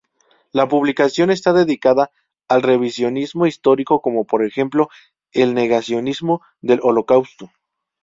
La 0.51 0.67
publicación 0.67 1.29
está 1.29 1.53
dedicada 1.53 2.09
al 2.47 2.63
revisionismo 2.63 3.45
histórico, 3.45 4.01
como 4.01 4.25
por 4.25 4.43
ejemplo 4.43 4.89
el 5.31 5.53
negacionismo 5.53 6.41
del 6.59 6.79
Holocausto. 6.81 7.51